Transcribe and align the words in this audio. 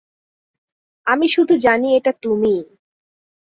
আমি 1.07 1.27
শুধু 1.27 1.53
জানি 1.57 1.87
এটা 1.95 2.11
তুমিই। 2.21 2.61